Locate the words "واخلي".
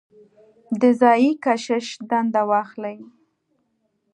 2.49-2.97